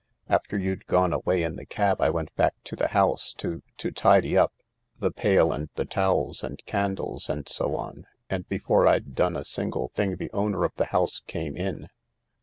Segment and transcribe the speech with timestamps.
[0.27, 3.91] After you'd gone away in the cab I went back to the house to— to
[3.91, 4.51] tidy up—
[4.97, 9.45] the pail and the towels and candles and so on, and before I'd done a
[9.45, 11.89] single thing the owner of the house came in.